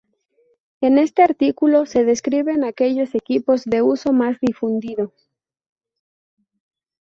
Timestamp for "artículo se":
1.21-2.03